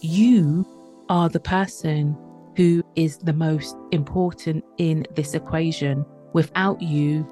you 0.00 0.66
are 1.08 1.28
the 1.28 1.40
person 1.40 2.16
who 2.56 2.82
is 2.96 3.18
the 3.18 3.32
most 3.32 3.76
important 3.92 4.64
in 4.78 5.06
this 5.14 5.34
equation. 5.34 6.04
Without 6.32 6.80
you, 6.82 7.26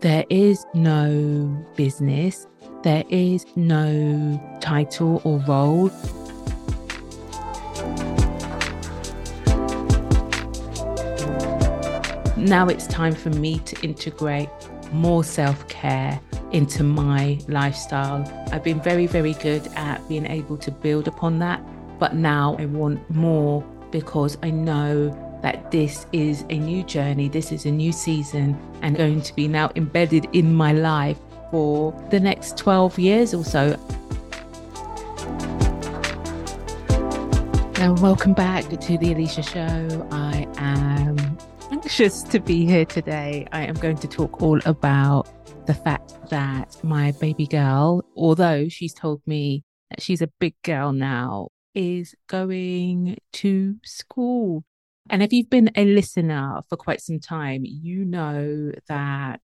there 0.00 0.24
is 0.30 0.64
no 0.74 1.64
business, 1.76 2.46
there 2.82 3.04
is 3.08 3.46
no 3.56 4.58
title 4.60 5.22
or 5.24 5.38
role. 5.46 5.90
Now 12.36 12.66
it's 12.66 12.88
time 12.88 13.14
for 13.14 13.30
me 13.30 13.60
to 13.60 13.80
integrate 13.82 14.48
more 14.92 15.22
self 15.22 15.66
care 15.68 16.20
into 16.50 16.82
my 16.82 17.38
lifestyle. 17.48 18.22
I've 18.52 18.64
been 18.64 18.80
very, 18.80 19.06
very 19.06 19.34
good 19.34 19.66
at 19.76 20.06
being 20.08 20.26
able 20.26 20.58
to 20.58 20.70
build 20.70 21.08
upon 21.08 21.38
that, 21.38 21.62
but 22.02 22.16
now 22.16 22.56
I 22.58 22.66
want 22.66 23.08
more 23.10 23.62
because 23.92 24.36
I 24.42 24.50
know 24.50 25.10
that 25.40 25.70
this 25.70 26.04
is 26.12 26.44
a 26.50 26.58
new 26.58 26.82
journey, 26.82 27.28
this 27.28 27.52
is 27.52 27.64
a 27.64 27.70
new 27.70 27.92
season, 27.92 28.58
and 28.82 28.96
going 28.96 29.22
to 29.22 29.32
be 29.36 29.46
now 29.46 29.70
embedded 29.76 30.26
in 30.32 30.52
my 30.52 30.72
life 30.72 31.16
for 31.52 31.92
the 32.10 32.18
next 32.18 32.56
12 32.58 32.98
years 32.98 33.34
or 33.34 33.44
so. 33.44 33.78
And 37.78 37.96
welcome 38.00 38.34
back 38.34 38.64
to 38.64 38.98
the 38.98 39.14
Eleshia 39.14 39.48
Show. 39.48 40.08
I 40.10 40.48
am 40.56 41.38
anxious 41.70 42.24
to 42.24 42.40
be 42.40 42.66
here 42.66 42.84
today. 42.84 43.46
I 43.52 43.62
am 43.62 43.76
going 43.76 43.98
to 43.98 44.08
talk 44.08 44.42
all 44.42 44.58
about 44.64 45.28
the 45.68 45.74
fact 45.74 46.30
that 46.30 46.76
my 46.82 47.12
baby 47.20 47.46
girl, 47.46 48.04
although 48.16 48.68
she's 48.68 48.92
told 48.92 49.22
me 49.24 49.62
that 49.90 50.02
she's 50.02 50.20
a 50.20 50.28
big 50.40 50.54
girl 50.64 50.92
now, 50.92 51.50
is 51.74 52.14
going 52.28 53.16
to 53.32 53.76
school. 53.84 54.64
And 55.10 55.22
if 55.22 55.32
you've 55.32 55.50
been 55.50 55.70
a 55.74 55.84
listener 55.84 56.60
for 56.68 56.76
quite 56.76 57.00
some 57.00 57.18
time, 57.18 57.62
you 57.64 58.04
know 58.04 58.72
that 58.88 59.40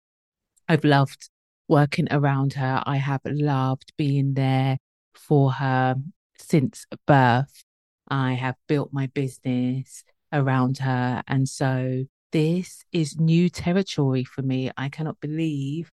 I've 0.69 0.85
loved 0.85 1.31
working 1.69 2.09
around 2.11 2.55
her. 2.55 2.83
I 2.87 2.97
have 2.97 3.21
loved 3.25 3.93
being 3.97 4.35
there 4.35 4.79
for 5.15 5.53
her 5.53 5.97
since 6.39 6.87
birth. 7.07 7.65
I 8.09 8.35
have 8.35 8.55
built 8.67 8.93
my 8.93 9.07
business 9.07 10.05
around 10.33 10.79
her. 10.79 11.23
And 11.27 11.49
so 11.49 12.05
this 12.33 12.85
is 12.93 13.19
new 13.19 13.49
territory 13.49 14.25
for 14.25 14.43
me. 14.43 14.71
I 14.77 14.89
cannot 14.89 15.21
believe 15.21 15.91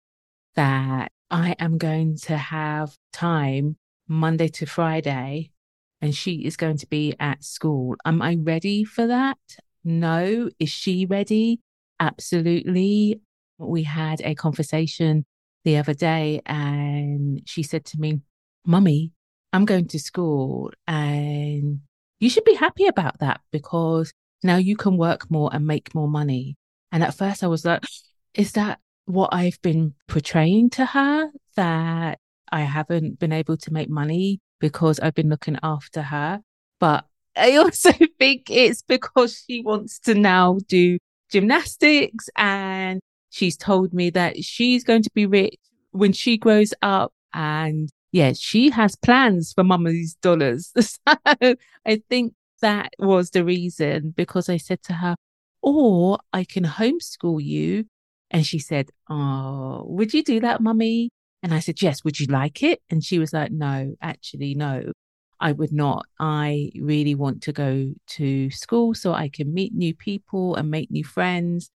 that 0.55 1.11
I 1.29 1.55
am 1.59 1.77
going 1.77 2.17
to 2.23 2.37
have 2.37 2.95
time 3.11 3.77
Monday 4.07 4.47
to 4.49 4.65
Friday 4.65 5.51
and 6.01 6.13
she 6.13 6.45
is 6.45 6.57
going 6.57 6.77
to 6.77 6.87
be 6.87 7.15
at 7.19 7.43
school. 7.43 7.95
Am 8.05 8.21
I 8.21 8.37
ready 8.39 8.83
for 8.83 9.07
that? 9.07 9.37
No. 9.83 10.49
Is 10.59 10.69
she 10.69 11.05
ready? 11.05 11.61
Absolutely. 11.99 13.21
We 13.57 13.83
had 13.83 14.21
a 14.21 14.35
conversation 14.35 15.25
the 15.63 15.77
other 15.77 15.93
day 15.93 16.41
and 16.45 17.41
she 17.45 17.63
said 17.63 17.85
to 17.85 17.99
me, 17.99 18.21
Mummy, 18.65 19.11
I'm 19.53 19.65
going 19.65 19.87
to 19.89 19.99
school 19.99 20.71
and 20.87 21.79
you 22.19 22.29
should 22.29 22.43
be 22.43 22.55
happy 22.55 22.87
about 22.87 23.19
that 23.19 23.41
because 23.51 24.13
now 24.43 24.57
you 24.57 24.75
can 24.75 24.97
work 24.97 25.29
more 25.31 25.49
and 25.53 25.65
make 25.65 25.95
more 25.95 26.07
money. 26.07 26.57
And 26.91 27.03
at 27.03 27.15
first 27.15 27.43
I 27.43 27.47
was 27.47 27.65
like, 27.65 27.83
is 28.33 28.53
that 28.53 28.79
what 29.05 29.29
I've 29.33 29.61
been 29.61 29.93
portraying 30.07 30.69
to 30.71 30.85
her 30.85 31.29
that 31.55 32.19
I 32.51 32.61
haven't 32.61 33.19
been 33.19 33.31
able 33.31 33.57
to 33.57 33.73
make 33.73 33.89
money 33.89 34.39
because 34.59 34.99
I've 34.99 35.15
been 35.15 35.29
looking 35.29 35.57
after 35.63 36.01
her? 36.01 36.41
But 36.79 37.05
I 37.35 37.55
also 37.57 37.91
think 38.19 38.49
it's 38.49 38.81
because 38.81 39.43
she 39.47 39.61
wants 39.61 39.99
to 39.99 40.15
now 40.15 40.57
do 40.67 40.97
gymnastics 41.31 42.29
and 42.35 42.99
she's 43.29 43.57
told 43.57 43.93
me 43.93 44.09
that 44.11 44.43
she's 44.43 44.83
going 44.83 45.03
to 45.03 45.11
be 45.13 45.25
rich 45.25 45.57
when 45.91 46.13
she 46.13 46.37
grows 46.37 46.73
up 46.81 47.13
and 47.33 47.89
yeah, 48.11 48.31
she 48.33 48.69
has 48.69 48.95
plans 48.95 49.51
for 49.53 49.63
mummy's 49.63 50.15
dollars. 50.15 50.71
So 50.81 51.55
I 51.85 52.01
think 52.09 52.33
that 52.61 52.93
was 52.97 53.31
the 53.31 53.43
reason 53.43 54.13
because 54.15 54.49
I 54.49 54.57
said 54.57 54.81
to 54.83 54.93
her, 54.93 55.15
or 55.61 56.19
I 56.31 56.45
can 56.45 56.63
homeschool 56.63 57.43
you. 57.43 57.85
And 58.31 58.45
she 58.45 58.59
said, 58.59 58.89
Oh, 59.09 59.83
would 59.85 60.13
you 60.13 60.23
do 60.23 60.39
that, 60.39 60.61
mummy? 60.61 61.09
And 61.45 61.53
I 61.53 61.59
said, 61.59 61.79
Yes, 61.79 62.03
would 62.03 62.19
you 62.19 62.25
like 62.25 62.63
it? 62.63 62.81
And 62.89 63.03
she 63.03 63.19
was 63.19 63.31
like, 63.31 63.51
No, 63.51 63.95
actually, 64.01 64.55
no, 64.55 64.91
I 65.39 65.51
would 65.51 65.71
not. 65.71 66.07
I 66.19 66.71
really 66.81 67.13
want 67.13 67.43
to 67.43 67.53
go 67.53 67.93
to 68.17 68.49
school 68.49 68.95
so 68.95 69.13
I 69.13 69.29
can 69.29 69.53
meet 69.53 69.71
new 69.71 69.93
people 69.93 70.55
and 70.55 70.71
make 70.71 70.89
new 70.89 71.03
friends 71.03 71.69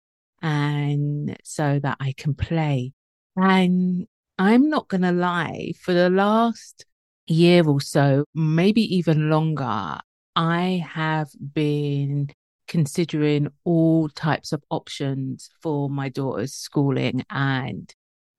and 0.41 1.37
so 1.43 1.81
that 1.83 1.97
I 1.99 2.15
can 2.17 2.35
play. 2.35 2.93
And 3.35 4.07
I'm 4.39 4.71
not 4.71 4.87
going 4.87 5.03
to 5.03 5.11
lie, 5.11 5.73
for 5.81 5.93
the 5.93 6.11
last 6.11 6.87
year 7.27 7.67
or 7.67 7.81
so, 7.81 8.25
maybe 8.37 8.83
even 8.97 9.29
longer, 9.29 9.99
I 10.37 10.87
have 10.89 11.31
been 11.55 12.31
considering 12.69 13.49
all 13.65 14.11
types 14.11 14.53
of 14.53 14.63
options 14.71 15.51
for 15.61 15.91
my 15.91 16.09
daughter's 16.09 16.55
schooling, 16.55 17.25
and 17.31 17.93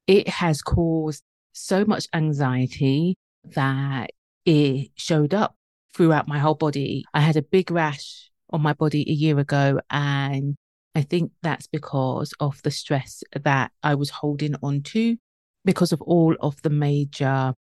it 0.08 0.28
has 0.28 0.62
caused 0.62 1.24
so 1.54 1.86
much 1.86 2.08
anxiety 2.14 3.16
that 3.44 4.12
it 4.46 4.90
showed 4.96 5.34
up 5.34 5.56
throughout 5.94 6.28
my 6.28 6.40
whole 6.40 6.56
body. 6.56 7.06
I 7.14 7.22
had 7.22 7.36
a 7.36 7.42
big 7.42 7.72
rash 7.72 8.30
on 8.50 8.62
my 8.62 8.74
body 8.74 9.02
a 9.08 9.14
year 9.14 9.38
ago, 9.40 9.80
and 9.90 10.56
I 10.96 11.02
think 11.02 11.32
that's 11.44 11.68
because 11.68 12.34
of 12.40 12.62
the 12.64 12.72
stress 12.72 13.24
that 13.44 13.72
I 13.84 13.96
was 13.96 14.10
holding 14.10 14.56
on 14.64 14.82
to 14.84 15.18
because 15.66 15.92
of 15.92 16.02
all 16.02 16.36
of 16.40 16.62
the 16.62 16.70
major 16.70 17.54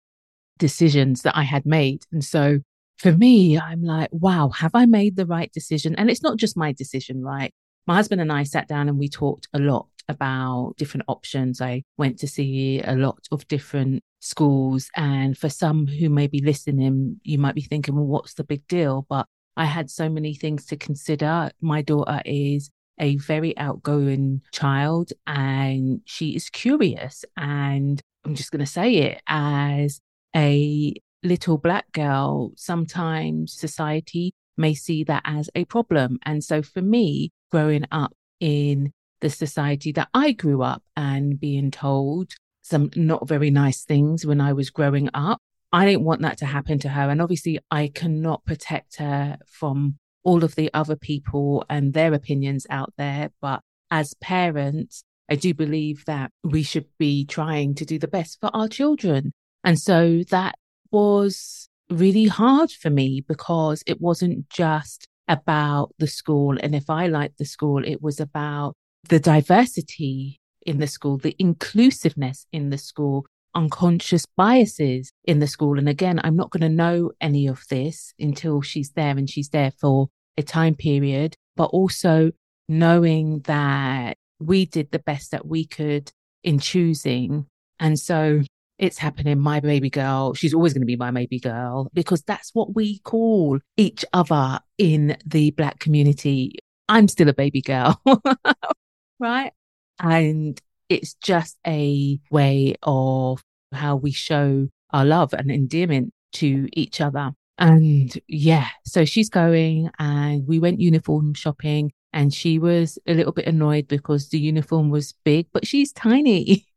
decisions 0.59 1.23
that 1.23 1.37
I 1.37 1.43
had 1.43 1.65
made. 1.65 2.05
And 2.13 2.23
so 2.25 2.59
for 2.99 3.13
me, 3.13 3.59
I'm 3.59 3.83
like, 3.83 4.11
wow, 4.13 4.51
have 4.51 4.75
I 4.75 4.87
made 4.87 5.17
the 5.17 5.27
right 5.27 5.51
decision? 5.53 5.95
And 5.97 6.11
it's 6.11 6.23
not 6.23 6.37
just 6.37 6.57
my 6.57 6.73
decision, 6.73 7.23
right? 7.23 7.53
My 7.87 7.97
husband 7.97 8.21
and 8.21 8.33
I 8.33 8.45
sat 8.45 8.69
down 8.69 8.89
and 8.89 8.99
we 8.99 9.09
talked 9.09 9.49
a 9.53 9.59
lot 9.59 9.89
about 10.09 10.75
different 10.77 11.05
options. 11.09 11.61
I 11.61 11.83
went 11.97 12.19
to 12.21 12.29
see 12.29 12.81
a 12.81 12.95
lot 12.95 13.19
of 13.31 13.47
different 13.49 14.03
schools. 14.21 14.91
And 14.97 15.37
for 15.37 15.49
some 15.49 15.87
who 15.87 16.09
may 16.09 16.27
be 16.27 16.41
listening, 16.41 17.21
you 17.23 17.39
might 17.39 17.55
be 17.55 17.63
thinking, 17.63 17.95
well, 17.95 18.07
what's 18.07 18.35
the 18.35 18.45
big 18.45 18.67
deal? 18.67 19.07
But 19.09 19.27
I 19.57 19.67
had 19.67 19.91
so 19.91 20.09
many 20.09 20.35
things 20.35 20.67
to 20.67 20.77
consider. 20.77 21.51
My 21.61 21.83
daughter 21.83 22.21
is 22.25 22.71
a 23.01 23.17
very 23.17 23.57
outgoing 23.59 24.41
child 24.53 25.13
and 25.27 26.01
she 26.05 26.35
is 26.35 26.49
curious. 26.51 27.25
And 27.37 28.01
I'm 28.25 28.35
just 28.35 28.51
going 28.51 28.65
to 28.65 28.71
say 28.71 28.97
it 28.97 29.23
as 29.27 30.01
a 30.35 30.95
little 31.23 31.59
black 31.59 31.91
girl, 31.93 32.53
sometimes 32.57 33.53
society 33.53 34.33
may 34.57 34.75
see 34.75 35.05
that 35.05 35.23
as 35.25 35.51
a 35.55 35.65
problem. 35.65 36.19
And 36.25 36.45
so 36.45 36.63
for 36.63 36.83
me, 36.83 37.33
growing 37.51 37.85
up 37.91 38.13
in 38.41 38.93
the 39.25 39.31
society 39.31 39.91
that 39.91 40.11
I 40.13 40.33
grew 40.33 40.61
up 40.61 40.83
and 40.95 41.41
being 41.41 41.71
told 41.71 42.35
some 42.61 42.91
not 42.95 43.27
very 43.27 43.51
nice 43.51 43.83
things 43.83 44.27
when 44.27 44.39
I 44.39 44.53
was 44.53 44.69
growing 44.69 45.09
up, 45.15 45.41
I 45.73 45.87
didn't 45.87 46.05
want 46.05 46.21
that 46.21 46.37
to 46.39 46.47
happen 46.47 46.79
to 46.81 46.91
her. 46.91 47.09
And 47.09 47.23
obviously, 47.23 47.59
I 47.71 47.89
cannot 47.89 48.45
protect 48.45 48.97
her 48.97 49.39
from 49.47 49.97
all 50.25 50.45
of 50.45 50.57
the 50.57 50.71
other 50.75 50.95
people 50.95 51.65
and 51.71 51.95
their 51.95 52.13
opinions 52.13 52.67
out 52.69 52.93
there. 52.99 53.31
But 53.41 53.63
as 53.91 54.13
parents, 54.21 55.05
I 55.31 55.37
do 55.37 55.55
believe 55.55 56.05
that 56.05 56.31
we 56.43 56.63
should 56.63 56.89
be 56.99 57.25
trying 57.25 57.75
to 57.77 57.87
do 57.87 57.99
the 57.99 58.07
best 58.07 58.39
for 58.43 58.51
our 58.55 58.69
children. 58.69 59.33
And 59.65 59.79
so 59.79 60.23
that 60.29 60.57
was 60.91 61.71
really 61.89 62.27
hard 62.27 62.71
for 62.71 62.91
me 62.91 63.25
because 63.27 63.83
it 63.87 64.03
wasn't 64.03 64.51
just 64.51 65.09
about 65.29 65.95
the 65.99 66.09
school. 66.09 66.59
And 66.61 66.75
if 66.75 66.91
I 66.91 67.07
liked 67.07 67.39
the 67.39 67.47
school, 67.47 67.83
it 67.83 68.03
was 68.03 68.21
about 68.21 68.75
the 69.09 69.21
diversity 69.21 70.41
in 70.67 70.79
the 70.79 70.87
school, 70.87 71.19
the 71.19 71.37
inclusiveness 71.39 72.47
in 72.53 72.71
the 72.71 72.79
school, 72.79 73.27
unconscious 73.55 74.25
biases 74.37 75.13
in 75.25 75.39
the 75.39 75.47
school. 75.47 75.79
And 75.79 75.89
again, 75.89 76.21
I'm 76.25 76.37
not 76.37 76.51
going 76.51 76.63
to 76.63 76.69
know 76.69 77.13
any 77.21 77.47
of 77.47 77.63
this 77.69 78.13
until 78.19 78.63
she's 78.63 78.91
there 78.91 79.17
and 79.17 79.29
she's 79.29 79.51
there 79.51 79.73
for 79.81 80.09
a 80.37 80.43
time 80.43 80.75
period, 80.75 81.37
but 81.57 81.67
also 81.67 82.33
knowing 82.69 83.41
that 83.41 84.17
we 84.41 84.67
did 84.67 84.91
the 84.91 84.99
best 84.99 85.31
that 85.31 85.47
we 85.47 85.65
could 85.65 86.11
in 86.43 86.59
choosing. 86.59 87.47
And 87.79 87.99
so 87.99 88.43
it's 88.79 88.99
happening. 88.99 89.39
My 89.39 89.61
baby 89.61 89.91
girl, 89.91 90.35
she's 90.35 90.55
always 90.55 90.73
going 90.73 90.83
to 90.83 90.87
be 90.87 90.97
my 90.97 91.11
baby 91.11 91.39
girl 91.39 91.89
because 91.93 92.23
that's 92.23 92.51
what 92.55 92.75
we 92.75 92.99
call 93.01 93.59
each 93.77 94.05
other 94.13 94.61
in 94.79 95.17
the 95.25 95.51
Black 95.53 95.79
community. 95.79 96.59
I'm 96.89 97.09
still 97.09 97.29
a 97.29 97.35
baby 97.35 97.63
girl, 97.63 98.01
right? 99.25 99.53
And 99.99 100.61
it's 100.89 101.15
just 101.15 101.57
a 101.67 102.21
way 102.31 102.77
of 102.83 103.43
how 103.73 103.97
we 103.97 104.13
show 104.13 104.69
our 104.91 105.05
love 105.05 105.33
and 105.33 105.51
endearment 105.51 106.13
to 106.35 106.69
each 106.73 107.01
other. 107.01 107.33
And 107.59 108.13
yeah, 108.29 108.69
so 108.85 109.05
she's 109.05 109.31
going 109.31 109.91
and 109.99 110.47
we 110.47 110.59
went 110.59 110.81
uniform 110.81 111.35
shopping 111.35 111.93
and 112.13 112.35
she 112.35 112.59
was 112.59 112.99
a 113.07 113.15
little 113.15 113.33
bit 113.33 113.47
annoyed 113.47 113.89
because 113.89 114.29
the 114.29 114.39
uniform 114.39 114.91
was 114.91 115.15
big, 115.25 115.47
but 115.53 115.67
she's 115.67 115.93
tiny. 115.93 116.67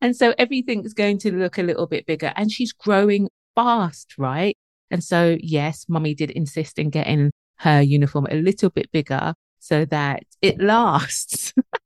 And 0.00 0.16
so 0.16 0.32
everything's 0.38 0.94
going 0.94 1.18
to 1.18 1.32
look 1.32 1.58
a 1.58 1.62
little 1.62 1.86
bit 1.86 2.06
bigger 2.06 2.32
and 2.34 2.50
she's 2.50 2.72
growing 2.72 3.28
fast, 3.54 4.14
right? 4.16 4.56
And 4.90 5.04
so, 5.04 5.36
yes, 5.38 5.84
mummy 5.86 6.14
did 6.14 6.30
insist 6.30 6.78
in 6.78 6.88
getting 6.88 7.30
her 7.58 7.82
uniform 7.82 8.26
a 8.30 8.36
little 8.36 8.70
bit 8.70 8.90
bigger 8.90 9.34
so 9.58 9.84
that 9.84 10.22
it 10.40 10.58
lasts. 10.62 11.52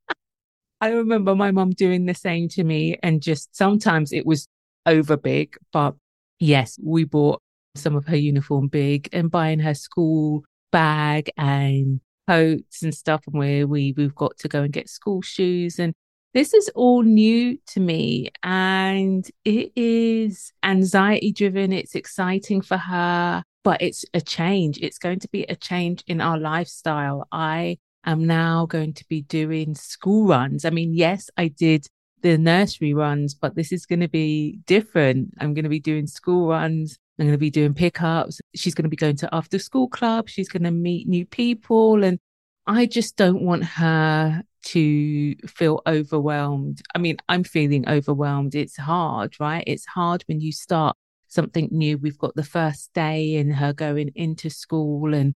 I 0.85 0.89
remember 0.89 1.33
my 1.33 1.49
mum 1.49 1.71
doing 1.71 2.05
the 2.05 2.13
same 2.13 2.47
to 2.49 2.63
me, 2.63 2.95
and 3.01 3.19
just 3.19 3.55
sometimes 3.55 4.13
it 4.13 4.23
was 4.23 4.47
over 4.85 5.17
big. 5.17 5.57
But 5.73 5.95
yes, 6.39 6.77
we 6.79 7.05
bought 7.05 7.41
some 7.73 7.95
of 7.95 8.05
her 8.05 8.15
uniform 8.15 8.67
big 8.67 9.09
and 9.11 9.31
buying 9.31 9.57
her 9.57 9.73
school 9.73 10.43
bag 10.71 11.31
and 11.37 12.01
coats 12.27 12.83
and 12.83 12.93
stuff 12.93 13.23
and 13.25 13.35
where 13.35 13.65
we 13.65 13.95
we've 13.97 14.13
got 14.13 14.37
to 14.37 14.47
go 14.47 14.61
and 14.61 14.73
get 14.73 14.89
school 14.89 15.21
shoes 15.21 15.77
and 15.77 15.93
this 16.33 16.53
is 16.53 16.69
all 16.73 17.03
new 17.03 17.57
to 17.67 17.79
me 17.79 18.29
and 18.41 19.29
it 19.43 19.71
is 19.75 20.51
anxiety 20.63 21.31
driven 21.31 21.71
it's 21.71 21.93
exciting 21.93 22.61
for 22.61 22.77
her 22.77 23.43
but 23.63 23.79
it's 23.79 24.05
a 24.15 24.21
change 24.21 24.79
it's 24.81 24.97
going 24.97 25.19
to 25.19 25.29
be 25.29 25.43
a 25.43 25.55
change 25.55 26.03
in 26.07 26.19
our 26.19 26.39
lifestyle 26.39 27.27
i 27.31 27.77
am 28.05 28.25
now 28.25 28.65
going 28.65 28.93
to 28.93 29.05
be 29.07 29.21
doing 29.21 29.75
school 29.75 30.27
runs 30.27 30.65
i 30.65 30.69
mean 30.69 30.93
yes 30.93 31.29
i 31.37 31.47
did 31.47 31.87
the 32.21 32.37
nursery 32.37 32.93
runs 32.93 33.33
but 33.33 33.55
this 33.55 33.71
is 33.71 33.85
going 33.85 33.99
to 33.99 34.07
be 34.07 34.59
different 34.65 35.33
i'm 35.39 35.53
going 35.53 35.63
to 35.63 35.69
be 35.69 35.79
doing 35.79 36.07
school 36.07 36.47
runs 36.47 36.97
I'm 37.17 37.27
going 37.27 37.33
to 37.33 37.39
be 37.39 37.49
doing 37.49 37.73
pickups. 37.73 38.41
She's 38.55 38.75
going 38.75 38.83
to 38.83 38.89
be 38.89 38.97
going 38.97 39.15
to 39.17 39.29
after 39.33 39.57
school 39.57 39.87
club. 39.87 40.27
She's 40.27 40.49
going 40.49 40.63
to 40.63 40.71
meet 40.71 41.07
new 41.07 41.25
people. 41.25 42.03
And 42.03 42.19
I 42.67 42.85
just 42.85 43.15
don't 43.15 43.41
want 43.41 43.63
her 43.63 44.43
to 44.65 45.35
feel 45.47 45.81
overwhelmed. 45.87 46.81
I 46.93 46.97
mean, 46.97 47.17
I'm 47.29 47.43
feeling 47.43 47.87
overwhelmed. 47.87 48.53
It's 48.53 48.75
hard, 48.75 49.39
right? 49.39 49.63
It's 49.65 49.85
hard 49.85 50.23
when 50.27 50.41
you 50.41 50.51
start 50.51 50.97
something 51.27 51.69
new. 51.71 51.97
We've 51.97 52.17
got 52.17 52.35
the 52.35 52.43
first 52.43 52.91
day 52.93 53.37
and 53.37 53.55
her 53.55 53.71
going 53.71 54.11
into 54.15 54.49
school. 54.49 55.13
And 55.13 55.35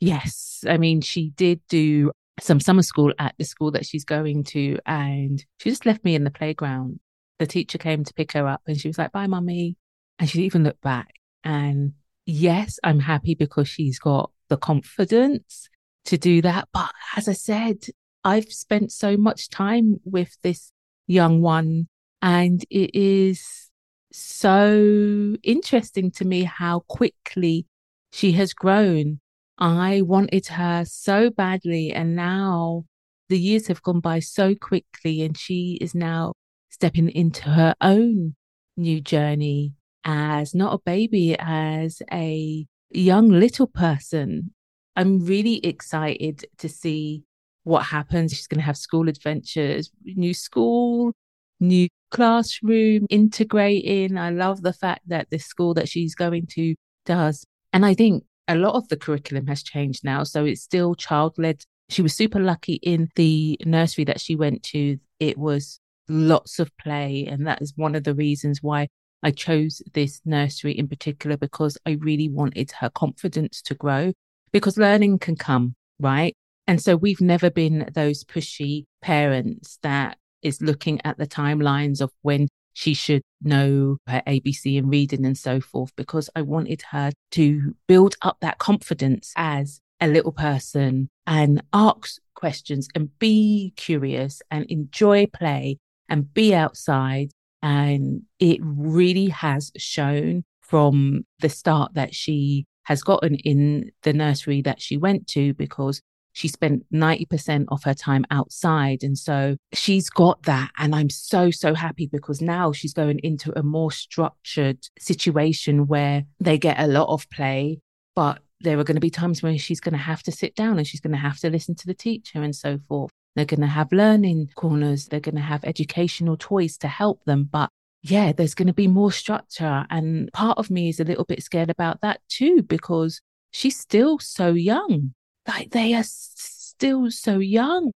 yes, 0.00 0.64
I 0.68 0.76
mean, 0.76 1.00
she 1.00 1.30
did 1.30 1.60
do 1.68 2.12
some 2.40 2.60
summer 2.60 2.82
school 2.82 3.12
at 3.18 3.34
the 3.38 3.44
school 3.44 3.70
that 3.72 3.86
she's 3.86 4.04
going 4.04 4.44
to. 4.44 4.78
And 4.86 5.44
she 5.58 5.70
just 5.70 5.86
left 5.86 6.04
me 6.04 6.14
in 6.14 6.24
the 6.24 6.30
playground. 6.30 7.00
The 7.38 7.46
teacher 7.46 7.78
came 7.78 8.04
to 8.04 8.14
pick 8.14 8.32
her 8.32 8.46
up 8.46 8.62
and 8.66 8.78
she 8.78 8.88
was 8.88 8.98
like, 8.98 9.12
bye, 9.12 9.26
mummy. 9.26 9.76
And 10.18 10.28
she 10.28 10.42
even 10.42 10.64
looked 10.64 10.82
back. 10.82 11.14
And 11.44 11.92
yes, 12.26 12.78
I'm 12.82 13.00
happy 13.00 13.34
because 13.34 13.68
she's 13.68 13.98
got 13.98 14.30
the 14.48 14.56
confidence 14.56 15.68
to 16.06 16.18
do 16.18 16.42
that. 16.42 16.68
But 16.72 16.90
as 17.16 17.28
I 17.28 17.32
said, 17.32 17.84
I've 18.24 18.52
spent 18.52 18.92
so 18.92 19.16
much 19.16 19.48
time 19.48 20.00
with 20.04 20.36
this 20.42 20.72
young 21.06 21.40
one, 21.40 21.88
and 22.20 22.64
it 22.68 22.94
is 22.94 23.70
so 24.12 25.36
interesting 25.42 26.10
to 26.12 26.24
me 26.24 26.42
how 26.42 26.80
quickly 26.80 27.66
she 28.12 28.32
has 28.32 28.52
grown. 28.52 29.20
I 29.58 30.02
wanted 30.02 30.46
her 30.48 30.84
so 30.86 31.30
badly, 31.30 31.92
and 31.92 32.14
now 32.14 32.84
the 33.28 33.38
years 33.38 33.66
have 33.66 33.82
gone 33.82 34.00
by 34.00 34.20
so 34.20 34.54
quickly, 34.54 35.22
and 35.22 35.36
she 35.36 35.78
is 35.80 35.94
now 35.94 36.32
stepping 36.70 37.10
into 37.10 37.42
her 37.50 37.74
own 37.80 38.36
new 38.76 39.00
journey 39.00 39.74
as 40.04 40.54
not 40.54 40.74
a 40.74 40.78
baby, 40.78 41.36
as 41.38 42.00
a 42.12 42.66
young 42.90 43.28
little 43.28 43.66
person. 43.66 44.52
I'm 44.96 45.24
really 45.24 45.64
excited 45.64 46.46
to 46.58 46.68
see 46.68 47.24
what 47.64 47.82
happens. 47.84 48.32
She's 48.32 48.46
going 48.46 48.60
to 48.60 48.66
have 48.66 48.76
school 48.76 49.08
adventures, 49.08 49.90
new 50.04 50.34
school, 50.34 51.12
new 51.60 51.88
classroom, 52.10 53.06
integrating. 53.10 54.16
I 54.16 54.30
love 54.30 54.62
the 54.62 54.72
fact 54.72 55.02
that 55.08 55.28
the 55.30 55.38
school 55.38 55.74
that 55.74 55.88
she's 55.88 56.14
going 56.14 56.46
to 56.52 56.74
does. 57.04 57.44
And 57.72 57.84
I 57.84 57.94
think 57.94 58.24
a 58.48 58.56
lot 58.56 58.74
of 58.74 58.88
the 58.88 58.96
curriculum 58.96 59.46
has 59.46 59.62
changed 59.62 60.04
now. 60.04 60.24
So 60.24 60.44
it's 60.44 60.62
still 60.62 60.94
child 60.94 61.34
led. 61.38 61.62
She 61.90 62.02
was 62.02 62.14
super 62.14 62.40
lucky 62.40 62.74
in 62.74 63.08
the 63.14 63.58
nursery 63.64 64.04
that 64.04 64.20
she 64.20 64.34
went 64.34 64.62
to. 64.64 64.98
It 65.20 65.38
was 65.38 65.80
lots 66.08 66.58
of 66.58 66.76
play. 66.78 67.26
And 67.30 67.46
that 67.46 67.62
is 67.62 67.74
one 67.76 67.94
of 67.94 68.04
the 68.04 68.14
reasons 68.14 68.62
why 68.62 68.88
I 69.22 69.30
chose 69.30 69.82
this 69.94 70.20
nursery 70.24 70.72
in 70.72 70.88
particular 70.88 71.36
because 71.36 71.76
I 71.86 71.98
really 72.00 72.28
wanted 72.28 72.72
her 72.72 72.90
confidence 72.90 73.60
to 73.62 73.74
grow 73.74 74.12
because 74.52 74.78
learning 74.78 75.18
can 75.18 75.36
come, 75.36 75.74
right? 76.00 76.34
And 76.66 76.80
so 76.80 76.96
we've 76.96 77.20
never 77.20 77.50
been 77.50 77.90
those 77.94 78.24
pushy 78.24 78.84
parents 79.02 79.78
that 79.82 80.18
is 80.42 80.62
looking 80.62 81.00
at 81.04 81.18
the 81.18 81.26
timelines 81.26 82.00
of 82.00 82.10
when 82.22 82.48
she 82.78 82.94
should 82.94 83.22
know 83.42 83.96
her 84.06 84.22
ABC 84.24 84.78
and 84.78 84.88
reading 84.88 85.26
and 85.26 85.36
so 85.36 85.60
forth, 85.60 85.90
because 85.96 86.30
I 86.36 86.42
wanted 86.42 86.82
her 86.92 87.10
to 87.32 87.74
build 87.88 88.14
up 88.22 88.36
that 88.40 88.58
confidence 88.58 89.32
as 89.34 89.80
a 90.00 90.06
little 90.06 90.30
person 90.30 91.08
and 91.26 91.60
ask 91.72 92.20
questions 92.36 92.86
and 92.94 93.18
be 93.18 93.72
curious 93.74 94.42
and 94.52 94.64
enjoy 94.66 95.26
play 95.26 95.78
and 96.08 96.32
be 96.32 96.54
outside. 96.54 97.32
And 97.62 98.22
it 98.38 98.60
really 98.62 99.30
has 99.30 99.72
shown 99.76 100.44
from 100.60 101.24
the 101.40 101.48
start 101.48 101.94
that 101.94 102.14
she 102.14 102.64
has 102.84 103.02
gotten 103.02 103.34
in 103.34 103.90
the 104.04 104.12
nursery 104.12 104.62
that 104.62 104.80
she 104.80 104.96
went 104.96 105.26
to 105.26 105.52
because 105.54 106.00
she 106.38 106.46
spent 106.46 106.84
90% 106.94 107.64
of 107.66 107.82
her 107.82 107.94
time 107.94 108.24
outside. 108.30 109.02
And 109.02 109.18
so 109.18 109.56
she's 109.72 110.08
got 110.08 110.44
that. 110.44 110.70
And 110.78 110.94
I'm 110.94 111.10
so, 111.10 111.50
so 111.50 111.74
happy 111.74 112.06
because 112.06 112.40
now 112.40 112.70
she's 112.70 112.92
going 112.92 113.18
into 113.24 113.58
a 113.58 113.64
more 113.64 113.90
structured 113.90 114.78
situation 115.00 115.88
where 115.88 116.26
they 116.38 116.56
get 116.56 116.78
a 116.78 116.86
lot 116.86 117.12
of 117.12 117.28
play, 117.30 117.80
but 118.14 118.38
there 118.60 118.78
are 118.78 118.84
going 118.84 118.94
to 118.94 119.00
be 119.00 119.10
times 119.10 119.42
when 119.42 119.58
she's 119.58 119.80
going 119.80 119.94
to 119.94 119.98
have 119.98 120.22
to 120.22 120.30
sit 120.30 120.54
down 120.54 120.78
and 120.78 120.86
she's 120.86 121.00
going 121.00 121.12
to 121.12 121.18
have 121.18 121.40
to 121.40 121.50
listen 121.50 121.74
to 121.74 121.88
the 121.88 121.94
teacher 121.94 122.40
and 122.40 122.54
so 122.54 122.78
forth. 122.86 123.10
They're 123.34 123.44
going 123.44 123.60
to 123.62 123.66
have 123.66 123.90
learning 123.90 124.50
corners. 124.54 125.06
They're 125.06 125.18
going 125.18 125.34
to 125.34 125.40
have 125.40 125.64
educational 125.64 126.36
toys 126.36 126.76
to 126.78 126.88
help 126.88 127.24
them. 127.24 127.48
But 127.50 127.68
yeah, 128.02 128.30
there's 128.30 128.54
going 128.54 128.68
to 128.68 128.72
be 128.72 128.86
more 128.86 129.10
structure. 129.10 129.86
And 129.90 130.32
part 130.32 130.58
of 130.58 130.70
me 130.70 130.88
is 130.88 131.00
a 131.00 131.04
little 131.04 131.24
bit 131.24 131.42
scared 131.42 131.68
about 131.68 132.00
that 132.02 132.20
too, 132.28 132.62
because 132.62 133.20
she's 133.50 133.76
still 133.76 134.20
so 134.20 134.52
young. 134.52 135.14
Like 135.48 135.70
they 135.70 135.94
are 135.94 136.04
still 136.04 137.10
so 137.10 137.38
young. 137.38 137.90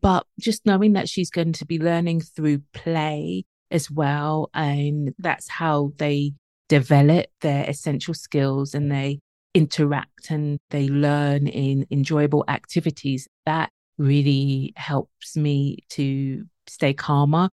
But 0.00 0.26
just 0.38 0.66
knowing 0.66 0.92
that 0.92 1.08
she's 1.08 1.30
going 1.30 1.52
to 1.54 1.64
be 1.66 1.78
learning 1.78 2.20
through 2.20 2.62
play 2.72 3.44
as 3.70 3.90
well. 3.90 4.50
And 4.54 5.14
that's 5.18 5.48
how 5.48 5.92
they 5.96 6.34
develop 6.68 7.26
their 7.40 7.64
essential 7.68 8.14
skills 8.14 8.74
and 8.74 8.92
they 8.92 9.20
interact 9.54 10.30
and 10.30 10.58
they 10.70 10.88
learn 10.88 11.46
in 11.46 11.86
enjoyable 11.90 12.44
activities. 12.48 13.26
That 13.46 13.70
really 13.96 14.72
helps 14.76 15.36
me 15.36 15.78
to 15.90 16.44
stay 16.68 16.94
calmer 16.94 17.48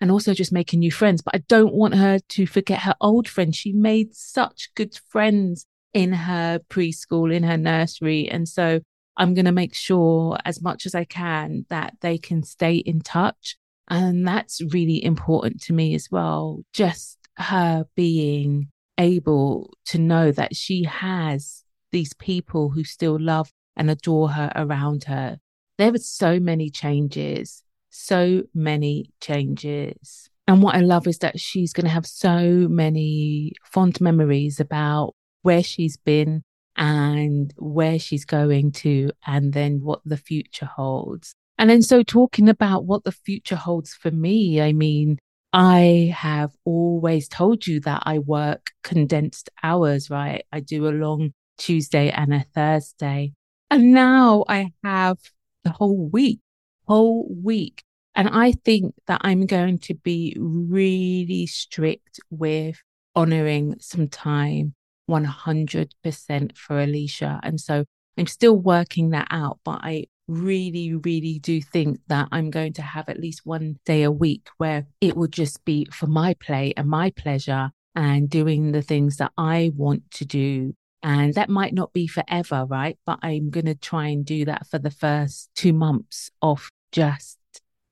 and 0.00 0.10
also 0.10 0.32
just 0.32 0.52
making 0.52 0.80
new 0.80 0.92
friends. 0.92 1.20
But 1.20 1.34
I 1.34 1.38
don't 1.48 1.74
want 1.74 1.94
her 1.94 2.18
to 2.18 2.46
forget 2.46 2.80
her 2.80 2.94
old 3.00 3.28
friends. 3.28 3.56
She 3.56 3.72
made 3.72 4.14
such 4.14 4.70
good 4.74 4.98
friends 5.08 5.66
in 5.92 6.12
her 6.12 6.60
preschool, 6.70 7.34
in 7.34 7.42
her 7.42 7.58
nursery. 7.58 8.28
And 8.30 8.48
so 8.48 8.80
I'm 9.20 9.34
going 9.34 9.44
to 9.44 9.52
make 9.52 9.74
sure 9.74 10.36
as 10.44 10.60
much 10.60 10.86
as 10.86 10.94
I 10.96 11.04
can 11.04 11.66
that 11.68 11.94
they 12.00 12.18
can 12.18 12.42
stay 12.42 12.76
in 12.76 13.00
touch. 13.00 13.56
And 13.88 14.26
that's 14.26 14.60
really 14.72 15.04
important 15.04 15.62
to 15.62 15.72
me 15.72 15.94
as 15.94 16.08
well. 16.10 16.64
Just 16.72 17.18
her 17.36 17.84
being 17.94 18.68
able 18.98 19.74
to 19.86 19.98
know 19.98 20.32
that 20.32 20.56
she 20.56 20.82
has 20.84 21.62
these 21.92 22.14
people 22.14 22.70
who 22.70 22.82
still 22.82 23.18
love 23.20 23.52
and 23.76 23.88
adore 23.90 24.30
her 24.30 24.50
around 24.56 25.04
her 25.04 25.38
there 25.80 25.92
were 25.92 25.98
so 25.98 26.38
many 26.38 26.68
changes, 26.68 27.62
so 27.88 28.42
many 28.54 29.14
changes. 29.18 30.28
And 30.46 30.62
what 30.62 30.74
I 30.74 30.80
love 30.80 31.06
is 31.06 31.20
that 31.20 31.40
she's 31.40 31.72
going 31.72 31.86
to 31.86 31.90
have 31.90 32.04
so 32.04 32.68
many 32.68 33.54
fond 33.64 33.98
memories 33.98 34.60
about 34.60 35.14
where 35.40 35.62
she's 35.62 35.96
been 35.96 36.42
and 36.80 37.52
where 37.58 37.98
she's 37.98 38.24
going 38.24 38.72
to, 38.72 39.12
and 39.26 39.52
then 39.52 39.82
what 39.82 40.00
the 40.06 40.16
future 40.16 40.66
holds. 40.66 41.34
And 41.58 41.68
then, 41.68 41.82
so 41.82 42.02
talking 42.02 42.48
about 42.48 42.86
what 42.86 43.04
the 43.04 43.12
future 43.12 43.54
holds 43.54 43.92
for 43.92 44.10
me, 44.10 44.62
I 44.62 44.72
mean, 44.72 45.18
I 45.52 46.14
have 46.16 46.52
always 46.64 47.28
told 47.28 47.66
you 47.66 47.80
that 47.80 48.02
I 48.06 48.18
work 48.18 48.70
condensed 48.82 49.50
hours, 49.62 50.08
right? 50.08 50.44
I 50.52 50.60
do 50.60 50.88
a 50.88 50.90
long 50.90 51.34
Tuesday 51.58 52.10
and 52.10 52.32
a 52.32 52.46
Thursday. 52.54 53.34
And 53.70 53.92
now 53.92 54.44
I 54.48 54.72
have 54.82 55.18
the 55.64 55.70
whole 55.70 56.08
week, 56.08 56.40
whole 56.88 57.28
week. 57.30 57.82
And 58.14 58.28
I 58.30 58.52
think 58.52 58.94
that 59.06 59.20
I'm 59.22 59.44
going 59.44 59.80
to 59.80 59.94
be 59.94 60.34
really 60.38 61.46
strict 61.46 62.20
with 62.30 62.80
honoring 63.14 63.76
some 63.80 64.08
time 64.08 64.74
100% 65.10 66.56
for 66.56 66.76
Eleshia. 66.76 67.40
And 67.42 67.60
so 67.60 67.84
I'm 68.16 68.26
still 68.26 68.56
working 68.56 69.10
that 69.10 69.28
out, 69.30 69.58
but 69.64 69.80
I 69.82 70.06
really, 70.28 70.94
really 70.94 71.38
do 71.40 71.60
think 71.60 72.00
that 72.06 72.28
I'm 72.30 72.50
going 72.50 72.72
to 72.74 72.82
have 72.82 73.08
at 73.08 73.18
least 73.20 73.42
one 73.44 73.78
day 73.84 74.04
a 74.04 74.12
week 74.12 74.48
where 74.58 74.86
it 75.00 75.16
will 75.16 75.26
just 75.26 75.64
be 75.64 75.86
for 75.92 76.06
my 76.06 76.34
play 76.34 76.72
and 76.76 76.88
my 76.88 77.10
pleasure 77.10 77.70
and 77.94 78.30
doing 78.30 78.72
the 78.72 78.82
things 78.82 79.16
that 79.16 79.32
I 79.36 79.72
want 79.74 80.10
to 80.12 80.24
do. 80.24 80.74
And 81.02 81.34
that 81.34 81.48
might 81.48 81.74
not 81.74 81.92
be 81.92 82.06
forever, 82.06 82.66
right? 82.68 82.98
But 83.06 83.18
I'm 83.22 83.50
going 83.50 83.66
to 83.66 83.74
try 83.74 84.08
and 84.08 84.24
do 84.24 84.44
that 84.44 84.66
for 84.66 84.78
the 84.78 84.90
first 84.90 85.50
two 85.56 85.72
months 85.72 86.30
of 86.42 86.68
just 86.92 87.38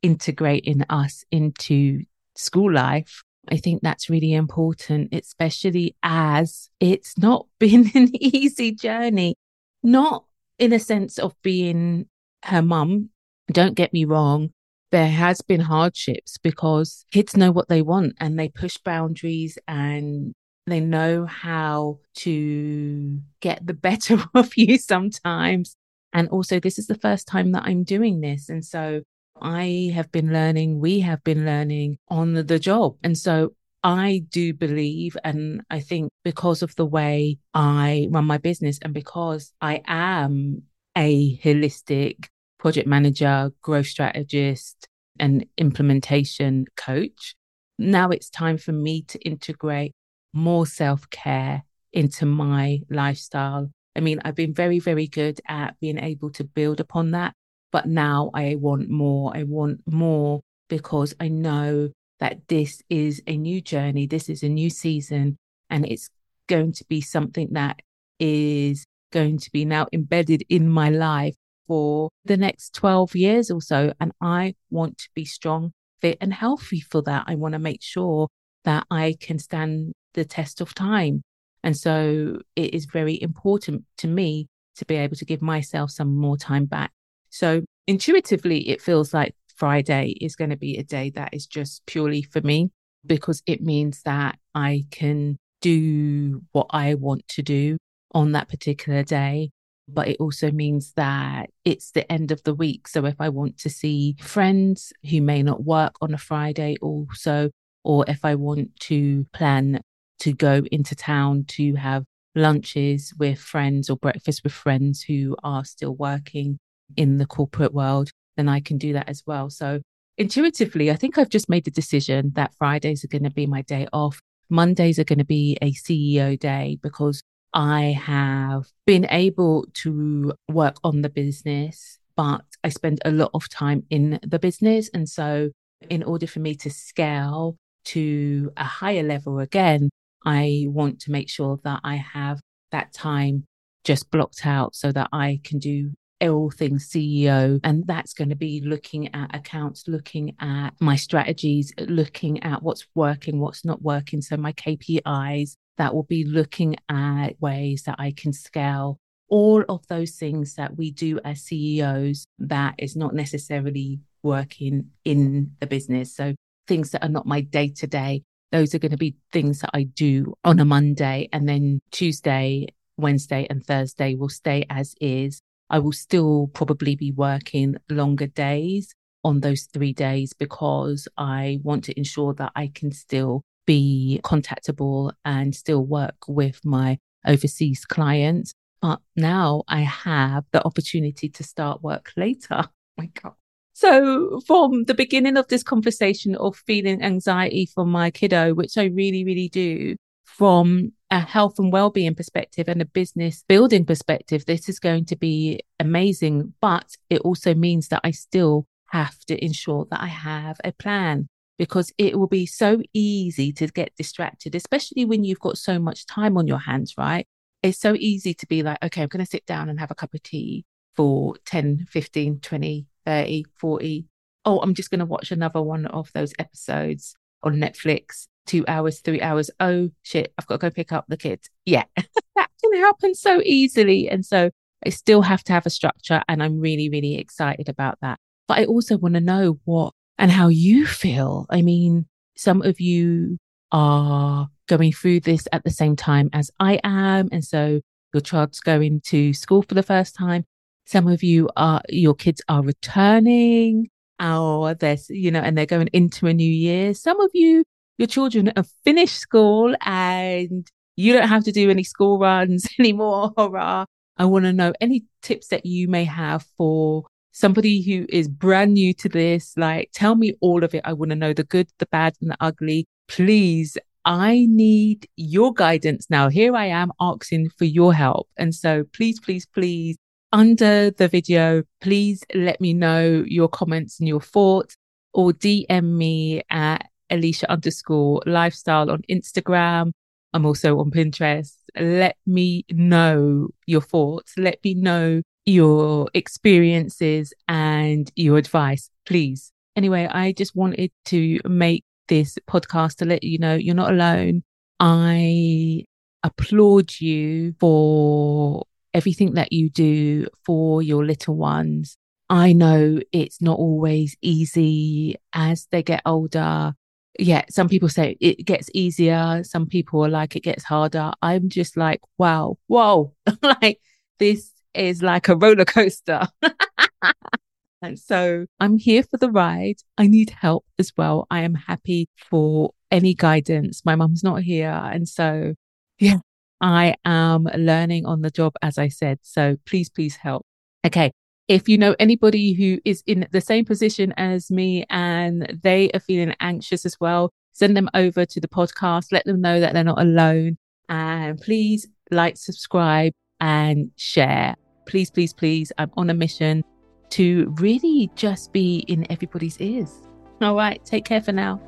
integrating 0.02 0.82
us 0.88 1.24
into 1.30 2.04
school 2.36 2.72
life. 2.72 3.22
I 3.50 3.56
think 3.56 3.82
that's 3.82 4.10
really 4.10 4.34
important, 4.34 5.12
especially 5.12 5.96
as 6.02 6.70
it's 6.80 7.16
not 7.18 7.46
been 7.58 7.90
an 7.94 8.10
easy 8.14 8.72
journey, 8.72 9.34
not 9.82 10.24
in 10.58 10.72
a 10.72 10.78
sense 10.78 11.18
of 11.18 11.34
being 11.42 12.06
her 12.44 12.62
mum. 12.62 13.10
Don't 13.52 13.74
get 13.74 13.92
me 13.92 14.04
wrong. 14.04 14.50
There 14.90 15.10
has 15.10 15.42
been 15.42 15.60
hardships 15.60 16.38
because 16.38 17.04
kids 17.12 17.36
know 17.36 17.50
what 17.50 17.68
they 17.68 17.82
want 17.82 18.14
and 18.20 18.38
they 18.38 18.48
push 18.48 18.78
boundaries 18.78 19.58
and 19.68 20.32
they 20.66 20.80
know 20.80 21.26
how 21.26 21.98
to 22.16 23.20
get 23.40 23.66
the 23.66 23.74
better 23.88 24.18
of 24.34 24.56
you 24.56 24.78
sometimes. 24.78 25.76
And 26.12 26.28
also, 26.28 26.58
this 26.58 26.78
is 26.78 26.86
the 26.86 26.94
first 26.94 27.26
time 27.26 27.52
that 27.52 27.64
I'm 27.64 27.84
doing 27.84 28.20
this. 28.20 28.48
And 28.48 28.64
so 28.64 29.02
I 29.42 29.92
have 29.94 30.10
been 30.12 30.32
learning, 30.32 30.80
we 30.80 31.00
have 31.00 31.22
been 31.24 31.44
learning 31.44 31.98
on 32.08 32.34
the 32.34 32.58
job. 32.58 32.96
And 33.02 33.16
so 33.16 33.54
I 33.82 34.24
do 34.30 34.52
believe, 34.54 35.16
and 35.24 35.62
I 35.70 35.80
think 35.80 36.10
because 36.24 36.62
of 36.62 36.74
the 36.76 36.86
way 36.86 37.38
I 37.54 38.08
run 38.10 38.24
my 38.24 38.38
business 38.38 38.78
and 38.82 38.92
because 38.92 39.52
I 39.60 39.82
am 39.86 40.62
a 40.96 41.38
holistic 41.38 42.26
project 42.58 42.88
manager, 42.88 43.52
growth 43.62 43.86
strategist, 43.86 44.86
and 45.20 45.46
implementation 45.56 46.66
coach, 46.76 47.34
now 47.78 48.10
it's 48.10 48.30
time 48.30 48.58
for 48.58 48.72
me 48.72 49.02
to 49.02 49.18
integrate 49.20 49.92
more 50.32 50.66
self 50.66 51.08
care 51.10 51.64
into 51.92 52.26
my 52.26 52.80
lifestyle. 52.90 53.70
I 53.96 54.00
mean, 54.00 54.20
I've 54.24 54.34
been 54.34 54.54
very, 54.54 54.78
very 54.78 55.06
good 55.06 55.40
at 55.48 55.78
being 55.80 55.98
able 55.98 56.30
to 56.32 56.44
build 56.44 56.80
upon 56.80 57.12
that 57.12 57.34
but 57.72 57.86
now 57.86 58.30
I 58.34 58.56
want 58.56 58.88
more. 58.88 59.32
I 59.34 59.42
want 59.42 59.80
more 59.86 60.40
because 60.68 61.14
I 61.20 61.28
know 61.28 61.90
that 62.20 62.48
this 62.48 62.82
is 62.88 63.22
a 63.26 63.36
new 63.36 63.60
journey. 63.60 64.06
This 64.06 64.28
is 64.28 64.42
a 64.42 64.48
new 64.48 64.70
season 64.70 65.36
and 65.70 65.86
it's 65.86 66.10
going 66.46 66.72
to 66.72 66.84
be 66.88 67.00
something 67.00 67.52
that 67.52 67.80
is 68.18 68.84
going 69.12 69.38
to 69.38 69.50
be 69.52 69.64
now 69.64 69.86
embedded 69.92 70.44
in 70.48 70.68
my 70.68 70.90
life 70.90 71.34
for 71.66 72.08
the 72.24 72.36
next 72.36 72.74
12 72.74 73.14
years 73.14 73.50
or 73.50 73.60
so. 73.60 73.92
And 74.00 74.12
I 74.20 74.54
want 74.70 74.98
to 74.98 75.08
be 75.14 75.24
strong, 75.24 75.72
fit, 76.00 76.18
and 76.20 76.32
healthy 76.32 76.80
for 76.80 77.02
that. 77.02 77.24
I 77.26 77.34
want 77.34 77.52
to 77.52 77.58
make 77.58 77.82
sure 77.82 78.28
that 78.64 78.86
I 78.90 79.16
can 79.20 79.38
stand 79.38 79.92
the 80.14 80.24
test 80.24 80.60
of 80.60 80.74
time. 80.74 81.22
And 81.62 81.76
so 81.76 82.40
it 82.56 82.74
is 82.74 82.86
very 82.86 83.20
important 83.20 83.84
to 83.98 84.08
me 84.08 84.46
to 84.76 84.84
be 84.84 84.96
able 84.96 85.16
to 85.16 85.24
give 85.24 85.42
myself 85.42 85.90
some 85.90 86.16
more 86.16 86.36
time 86.36 86.64
back 86.64 86.92
so 87.30 87.62
intuitively, 87.86 88.68
it 88.68 88.80
feels 88.80 89.12
like 89.14 89.34
Friday 89.56 90.16
is 90.20 90.36
going 90.36 90.50
to 90.50 90.56
be 90.56 90.76
a 90.76 90.84
day 90.84 91.10
that 91.10 91.34
is 91.34 91.46
just 91.46 91.84
purely 91.86 92.22
for 92.22 92.40
me 92.40 92.70
because 93.04 93.42
it 93.46 93.60
means 93.60 94.02
that 94.02 94.38
I 94.54 94.84
can 94.90 95.36
do 95.60 96.42
what 96.52 96.66
I 96.70 96.94
want 96.94 97.26
to 97.28 97.42
do 97.42 97.76
on 98.12 98.32
that 98.32 98.48
particular 98.48 99.02
day. 99.02 99.50
But 99.90 100.08
it 100.08 100.18
also 100.20 100.50
means 100.50 100.92
that 100.96 101.48
it's 101.64 101.92
the 101.92 102.10
end 102.12 102.30
of 102.30 102.42
the 102.42 102.54
week. 102.54 102.86
So 102.88 103.06
if 103.06 103.16
I 103.18 103.30
want 103.30 103.58
to 103.60 103.70
see 103.70 104.16
friends 104.20 104.92
who 105.08 105.22
may 105.22 105.42
not 105.42 105.64
work 105.64 105.94
on 106.02 106.12
a 106.12 106.18
Friday, 106.18 106.76
also, 106.82 107.50
or 107.84 108.04
if 108.06 108.24
I 108.24 108.34
want 108.34 108.78
to 108.80 109.26
plan 109.32 109.80
to 110.20 110.32
go 110.34 110.62
into 110.70 110.94
town 110.94 111.44
to 111.48 111.74
have 111.76 112.04
lunches 112.34 113.14
with 113.18 113.38
friends 113.38 113.88
or 113.88 113.96
breakfast 113.96 114.44
with 114.44 114.52
friends 114.52 115.02
who 115.02 115.34
are 115.42 115.64
still 115.64 115.94
working, 115.94 116.58
in 116.96 117.18
the 117.18 117.26
corporate 117.26 117.74
world, 117.74 118.10
then 118.36 118.48
I 118.48 118.60
can 118.60 118.78
do 118.78 118.92
that 118.92 119.08
as 119.08 119.22
well. 119.26 119.50
So 119.50 119.80
intuitively, 120.16 120.90
I 120.90 120.96
think 120.96 121.18
I've 121.18 121.28
just 121.28 121.48
made 121.48 121.64
the 121.64 121.70
decision 121.70 122.32
that 122.34 122.54
Fridays 122.54 123.04
are 123.04 123.08
going 123.08 123.24
to 123.24 123.30
be 123.30 123.46
my 123.46 123.62
day 123.62 123.86
off. 123.92 124.20
Mondays 124.50 124.98
are 124.98 125.04
going 125.04 125.18
to 125.18 125.24
be 125.24 125.58
a 125.60 125.72
CEO 125.72 126.38
day 126.38 126.78
because 126.82 127.22
I 127.52 127.98
have 128.04 128.68
been 128.86 129.06
able 129.10 129.66
to 129.82 130.32
work 130.48 130.76
on 130.84 131.02
the 131.02 131.08
business, 131.08 131.98
but 132.16 132.42
I 132.62 132.68
spend 132.68 133.00
a 133.04 133.10
lot 133.10 133.30
of 133.34 133.48
time 133.48 133.84
in 133.90 134.18
the 134.22 134.38
business. 134.38 134.90
And 134.92 135.08
so, 135.08 135.50
in 135.88 136.02
order 136.02 136.26
for 136.26 136.40
me 136.40 136.54
to 136.56 136.70
scale 136.70 137.56
to 137.84 138.52
a 138.56 138.64
higher 138.64 139.02
level 139.02 139.38
again, 139.38 139.90
I 140.24 140.66
want 140.68 141.00
to 141.02 141.10
make 141.10 141.30
sure 141.30 141.58
that 141.64 141.80
I 141.84 141.96
have 141.96 142.40
that 142.70 142.92
time 142.92 143.44
just 143.84 144.10
blocked 144.10 144.44
out 144.44 144.74
so 144.74 144.92
that 144.92 145.08
I 145.12 145.40
can 145.44 145.58
do 145.58 145.92
all 146.20 146.50
things 146.50 146.88
CEO. 146.88 147.60
And 147.64 147.86
that's 147.86 148.14
going 148.14 148.30
to 148.30 148.36
be 148.36 148.60
looking 148.64 149.14
at 149.14 149.34
accounts, 149.34 149.86
looking 149.86 150.34
at 150.40 150.70
my 150.80 150.96
strategies, 150.96 151.72
looking 151.78 152.42
at 152.42 152.62
what's 152.62 152.86
working, 152.94 153.40
what's 153.40 153.64
not 153.64 153.82
working. 153.82 154.20
So 154.22 154.36
my 154.36 154.52
KPIs, 154.52 155.56
that 155.76 155.94
will 155.94 156.04
be 156.04 156.24
looking 156.24 156.76
at 156.88 157.40
ways 157.40 157.84
that 157.84 157.96
I 157.98 158.12
can 158.12 158.32
scale 158.32 158.98
all 159.28 159.64
of 159.68 159.86
those 159.88 160.12
things 160.12 160.54
that 160.54 160.76
we 160.76 160.90
do 160.90 161.20
as 161.24 161.42
CEOs 161.42 162.26
that 162.38 162.74
is 162.78 162.96
not 162.96 163.14
necessarily 163.14 164.00
working 164.22 164.90
in 165.04 165.52
the 165.60 165.66
business. 165.66 166.14
So 166.14 166.34
things 166.66 166.90
that 166.90 167.04
are 167.04 167.10
not 167.10 167.26
my 167.26 167.42
day 167.42 167.68
to 167.68 167.86
day, 167.86 168.22
those 168.52 168.74
are 168.74 168.78
going 168.78 168.92
to 168.92 168.96
be 168.96 169.16
things 169.32 169.60
that 169.60 169.70
I 169.74 169.84
do 169.84 170.34
on 170.44 170.58
a 170.60 170.64
Monday. 170.64 171.28
And 171.32 171.48
then 171.48 171.80
Tuesday, 171.90 172.68
Wednesday, 172.96 173.46
and 173.48 173.64
Thursday 173.64 174.14
will 174.14 174.28
stay 174.28 174.66
as 174.70 174.94
is. 175.00 175.40
I 175.70 175.78
will 175.78 175.92
still 175.92 176.50
probably 176.54 176.96
be 176.96 177.12
working 177.12 177.76
longer 177.90 178.26
days 178.26 178.94
on 179.24 179.40
those 179.40 179.68
three 179.72 179.92
days 179.92 180.32
because 180.32 181.08
I 181.16 181.60
want 181.62 181.84
to 181.84 181.98
ensure 181.98 182.34
that 182.34 182.52
I 182.54 182.70
can 182.74 182.92
still 182.92 183.42
be 183.66 184.20
contactable 184.24 185.12
and 185.24 185.54
still 185.54 185.84
work 185.84 186.16
with 186.26 186.64
my 186.64 186.98
overseas 187.26 187.84
clients. 187.84 188.52
But 188.80 189.00
now 189.16 189.64
I 189.68 189.80
have 189.80 190.44
the 190.52 190.64
opportunity 190.64 191.28
to 191.28 191.42
start 191.42 191.82
work 191.82 192.12
later. 192.16 192.64
Oh 193.00 193.02
my 193.02 193.10
God. 193.22 193.34
So, 193.74 194.40
from 194.44 194.82
the 194.86 194.94
beginning 194.94 195.36
of 195.36 195.46
this 195.46 195.62
conversation 195.62 196.34
of 196.34 196.56
feeling 196.56 197.00
anxiety 197.00 197.66
for 197.72 197.86
my 197.86 198.10
kiddo, 198.10 198.52
which 198.52 198.76
I 198.76 198.86
really, 198.86 199.22
really 199.22 199.48
do, 199.48 199.94
from 200.24 200.94
a 201.10 201.20
health 201.20 201.58
and 201.58 201.72
well-being 201.72 202.14
perspective 202.14 202.68
and 202.68 202.82
a 202.82 202.84
business 202.84 203.44
building 203.48 203.84
perspective 203.84 204.44
this 204.44 204.68
is 204.68 204.78
going 204.78 205.04
to 205.06 205.16
be 205.16 205.60
amazing. 205.80 206.52
But 206.60 206.96
it 207.08 207.20
also 207.22 207.54
means 207.54 207.88
that 207.88 208.00
i 208.04 208.10
still 208.10 208.66
have 208.90 209.18
to 209.26 209.42
ensure 209.44 209.86
that 209.90 210.00
i 210.00 210.06
have 210.06 210.58
a 210.64 210.72
plan 210.72 211.28
because 211.58 211.92
it 211.98 212.18
will 212.18 212.28
be 212.28 212.46
so 212.46 212.80
easy 212.94 213.52
to 213.52 213.66
get 213.68 213.94
distracted 213.96 214.54
especially 214.54 215.04
when 215.04 215.24
you've 215.24 215.40
got 215.40 215.58
so 215.58 215.78
much 215.78 216.06
time 216.06 216.36
on 216.36 216.46
your 216.46 216.58
hands 216.58 216.94
right? 216.96 217.26
It's 217.62 217.80
so 217.80 217.94
easy 217.94 218.34
to 218.34 218.46
be 218.46 218.62
like 218.62 218.82
okay 218.82 219.02
i'm 219.02 219.08
going 219.08 219.24
to 219.24 219.30
sit 219.30 219.46
down 219.46 219.68
and 219.68 219.80
have 219.80 219.90
a 219.90 219.94
cup 219.94 220.14
of 220.14 220.22
tea 220.22 220.64
for 220.94 221.36
10 221.46 221.86
15 221.88 222.40
20 222.40 222.86
30 223.06 223.44
40 223.54 224.06
oh 224.44 224.58
i'm 224.60 224.74
just 224.74 224.90
going 224.90 224.98
to 225.00 225.04
watch 225.04 225.30
another 225.30 225.62
one 225.62 225.86
of 225.86 226.10
those 226.12 226.32
episodes 226.38 227.14
on 227.42 227.56
netflix 227.56 228.26
two 228.48 228.64
hours, 228.66 229.00
three 229.00 229.20
hours. 229.20 229.50
Oh 229.60 229.90
shit, 230.02 230.32
I've 230.36 230.46
got 230.46 230.56
to 230.56 230.66
go 230.66 230.70
pick 230.70 230.90
up 230.90 231.04
the 231.06 231.16
kids. 231.16 231.48
Yeah, 231.64 231.84
that 231.96 232.48
can 232.60 232.80
happen 232.80 233.14
so 233.14 233.40
easily. 233.44 234.08
And 234.08 234.26
so 234.26 234.50
I 234.84 234.88
still 234.88 235.22
have 235.22 235.44
to 235.44 235.52
have 235.52 235.66
a 235.66 235.70
structure. 235.70 236.22
And 236.28 236.42
I'm 236.42 236.58
really, 236.58 236.88
really 236.88 237.16
excited 237.16 237.68
about 237.68 237.98
that. 238.02 238.18
But 238.48 238.58
I 238.58 238.64
also 238.64 238.98
want 238.98 239.14
to 239.14 239.20
know 239.20 239.60
what 239.64 239.92
and 240.18 240.32
how 240.32 240.48
you 240.48 240.86
feel. 240.86 241.46
I 241.50 241.62
mean, 241.62 242.06
some 242.36 242.62
of 242.62 242.80
you 242.80 243.38
are 243.70 244.48
going 244.66 244.92
through 244.92 245.20
this 245.20 245.46
at 245.52 245.62
the 245.64 245.70
same 245.70 245.94
time 245.94 246.30
as 246.32 246.50
I 246.58 246.80
am. 246.82 247.28
And 247.30 247.44
so 247.44 247.80
your 248.14 248.20
child's 248.20 248.60
going 248.60 249.02
to 249.06 249.34
school 249.34 249.62
for 249.62 249.74
the 249.74 249.82
first 249.82 250.16
time. 250.16 250.44
Some 250.86 251.06
of 251.06 251.22
you 251.22 251.50
are, 251.56 251.82
your 251.90 252.14
kids 252.14 252.40
are 252.48 252.62
returning 252.62 253.90
or 254.20 254.74
there's, 254.74 255.10
you 255.10 255.30
know, 255.30 255.40
and 255.40 255.56
they're 255.56 255.66
going 255.66 255.88
into 255.92 256.26
a 256.26 256.32
new 256.32 256.50
year. 256.50 256.94
Some 256.94 257.20
of 257.20 257.30
you 257.34 257.64
your 257.98 258.08
children 258.08 258.52
have 258.56 258.68
finished 258.84 259.18
school 259.18 259.74
and 259.84 260.66
you 260.96 261.12
don't 261.12 261.28
have 261.28 261.44
to 261.44 261.52
do 261.52 261.68
any 261.70 261.84
school 261.84 262.18
runs 262.18 262.66
anymore. 262.78 263.32
Hurrah. 263.38 263.84
I 264.16 264.24
want 264.24 264.46
to 264.46 264.52
know 264.52 264.72
any 264.80 265.04
tips 265.22 265.48
that 265.48 265.64
you 265.66 265.86
may 265.86 266.04
have 266.04 266.44
for 266.56 267.04
somebody 267.30 267.82
who 267.82 268.06
is 268.08 268.28
brand 268.28 268.74
new 268.74 268.92
to 268.94 269.08
this. 269.08 269.52
Like, 269.56 269.90
tell 269.92 270.16
me 270.16 270.34
all 270.40 270.64
of 270.64 270.74
it. 270.74 270.82
I 270.84 270.92
want 270.92 271.10
to 271.10 271.16
know 271.16 271.32
the 271.32 271.44
good, 271.44 271.68
the 271.78 271.86
bad, 271.86 272.14
and 272.20 272.30
the 272.30 272.36
ugly. 272.40 272.86
Please, 273.06 273.78
I 274.04 274.46
need 274.48 275.08
your 275.16 275.52
guidance 275.52 276.08
now. 276.10 276.28
Here 276.28 276.56
I 276.56 276.66
am 276.66 276.90
asking 277.00 277.50
for 277.50 277.64
your 277.64 277.94
help. 277.94 278.28
And 278.36 278.52
so 278.54 278.84
please, 278.92 279.20
please, 279.20 279.46
please, 279.46 279.96
under 280.32 280.90
the 280.90 281.06
video, 281.06 281.62
please 281.80 282.24
let 282.34 282.60
me 282.60 282.74
know 282.74 283.22
your 283.26 283.48
comments 283.48 284.00
and 284.00 284.08
your 284.08 284.20
thoughts 284.20 284.76
or 285.12 285.32
DM 285.32 285.96
me 285.96 286.42
at 286.50 286.87
Eleshia 287.10 287.48
underscore 287.48 288.22
lifestyle 288.26 288.90
on 288.90 289.02
Instagram. 289.10 289.92
I'm 290.32 290.44
also 290.44 290.78
on 290.78 290.90
Pinterest. 290.90 291.54
Let 291.78 292.16
me 292.26 292.64
know 292.70 293.48
your 293.66 293.80
thoughts. 293.80 294.34
Let 294.36 294.58
me 294.62 294.74
know 294.74 295.22
your 295.46 296.10
experiences 296.12 297.32
and 297.48 298.10
your 298.14 298.36
advice, 298.36 298.90
please. 299.06 299.52
Anyway, 299.76 300.06
I 300.10 300.32
just 300.32 300.54
wanted 300.54 300.90
to 301.06 301.40
make 301.44 301.84
this 302.08 302.36
podcast 302.48 302.96
to 302.96 303.04
let 303.04 303.22
you 303.22 303.38
know 303.38 303.54
you're 303.54 303.74
not 303.74 303.92
alone. 303.92 304.42
I 304.80 305.84
applaud 306.22 307.00
you 307.00 307.54
for 307.60 308.64
everything 308.92 309.34
that 309.34 309.52
you 309.52 309.70
do 309.70 310.26
for 310.44 310.82
your 310.82 311.04
little 311.04 311.36
ones. 311.36 311.96
I 312.30 312.52
know 312.52 313.00
it's 313.12 313.40
not 313.40 313.58
always 313.58 314.16
easy 314.20 315.16
as 315.32 315.66
they 315.70 315.82
get 315.82 316.02
older. 316.04 316.74
Yeah, 317.18 317.42
some 317.50 317.68
people 317.68 317.88
say 317.88 318.16
it 318.20 318.44
gets 318.44 318.70
easier. 318.74 319.42
Some 319.42 319.66
people 319.66 320.04
are 320.04 320.08
like 320.08 320.36
it 320.36 320.44
gets 320.44 320.62
harder. 320.62 321.12
I'm 321.20 321.48
just 321.48 321.76
like, 321.76 322.00
wow, 322.16 322.58
whoa, 322.68 323.12
like 323.42 323.80
this 324.18 324.52
is 324.74 325.02
like 325.02 325.28
a 325.28 325.36
roller 325.36 325.64
coaster. 325.64 326.28
and 327.82 327.98
so 327.98 328.46
I'm 328.60 328.78
here 328.78 329.02
for 329.02 329.16
the 329.16 329.30
ride. 329.30 329.78
I 329.96 330.06
need 330.06 330.30
help 330.30 330.64
as 330.78 330.92
well. 330.96 331.26
I 331.30 331.40
am 331.40 331.54
happy 331.54 332.08
for 332.30 332.70
any 332.90 333.14
guidance. 333.14 333.82
My 333.84 333.96
mum's 333.96 334.22
not 334.22 334.42
here. 334.42 334.70
And 334.70 335.08
so, 335.08 335.54
yeah, 335.98 336.18
I 336.60 336.94
am 337.04 337.48
learning 337.56 338.06
on 338.06 338.22
the 338.22 338.30
job, 338.30 338.54
as 338.62 338.78
I 338.78 338.88
said. 338.88 339.18
So 339.22 339.56
please, 339.66 339.90
please 339.90 340.16
help. 340.16 340.46
Okay. 340.86 341.10
If 341.48 341.68
you 341.68 341.78
know 341.78 341.96
anybody 341.98 342.52
who 342.52 342.78
is 342.84 343.02
in 343.06 343.26
the 343.32 343.40
same 343.40 343.64
position 343.64 344.12
as 344.16 344.50
me 344.50 344.84
and 344.90 345.58
they 345.62 345.90
are 345.92 346.00
feeling 346.00 346.34
anxious 346.40 346.84
as 346.84 346.96
well, 347.00 347.32
send 347.52 347.76
them 347.76 347.88
over 347.94 348.26
to 348.26 348.40
the 348.40 348.48
podcast. 348.48 349.12
Let 349.12 349.24
them 349.24 349.40
know 349.40 349.58
that 349.58 349.72
they're 349.72 349.82
not 349.82 350.00
alone. 350.00 350.58
And 350.88 351.40
please 351.40 351.86
like, 352.10 352.36
subscribe, 352.36 353.12
and 353.40 353.90
share 353.96 354.56
please, 354.88 355.10
please, 355.10 355.32
please, 355.32 355.70
I'm 355.78 355.92
on 355.96 356.10
a 356.10 356.14
mission 356.14 356.64
to 357.10 357.54
really 357.58 358.10
just 358.16 358.52
be 358.52 358.78
in 358.88 359.10
everybody's 359.12 359.60
ears. 359.60 359.92
All 360.40 360.56
right, 360.56 360.84
take 360.84 361.04
care 361.04 361.20
for 361.20 361.32
now. 361.32 361.60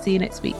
See 0.00 0.12
you 0.12 0.18
next 0.18 0.42
week. 0.42 0.56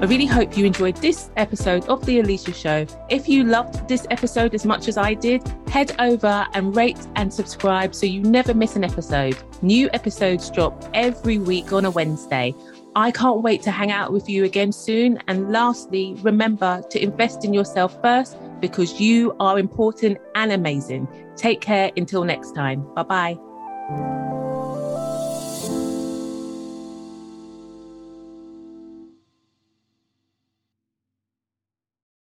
I 0.00 0.06
really 0.06 0.24
hope 0.24 0.56
you 0.56 0.64
enjoyed 0.64 0.96
this 0.96 1.28
episode 1.36 1.86
of 1.90 2.06
The 2.06 2.20
Eleshia 2.20 2.54
Show. 2.54 2.86
If 3.10 3.28
you 3.28 3.44
loved 3.44 3.86
this 3.86 4.06
episode 4.10 4.54
as 4.54 4.64
much 4.64 4.88
as 4.88 4.96
I 4.96 5.12
did, 5.12 5.46
head 5.68 5.94
over 5.98 6.46
and 6.54 6.74
rate 6.74 6.96
and 7.16 7.30
subscribe 7.30 7.94
so 7.94 8.06
you 8.06 8.22
never 8.22 8.54
miss 8.54 8.76
an 8.76 8.84
episode. 8.84 9.36
New 9.60 9.90
episodes 9.92 10.48
drop 10.50 10.88
every 10.94 11.36
week 11.36 11.74
on 11.74 11.84
a 11.84 11.90
Wednesday. 11.90 12.54
I 12.96 13.10
can't 13.10 13.42
wait 13.42 13.60
to 13.64 13.70
hang 13.70 13.92
out 13.92 14.10
with 14.10 14.26
you 14.26 14.44
again 14.44 14.72
soon. 14.72 15.18
And 15.28 15.52
lastly, 15.52 16.16
remember 16.22 16.82
to 16.90 17.02
invest 17.02 17.44
in 17.44 17.52
yourself 17.52 18.00
first 18.00 18.38
because 18.58 18.98
you 18.98 19.36
are 19.38 19.58
important 19.58 20.16
and 20.34 20.50
amazing. 20.50 21.08
Take 21.36 21.60
care 21.60 21.90
until 21.98 22.24
next 22.24 22.52
time. 22.52 22.86
Bye 22.94 23.02
bye. 23.02 24.29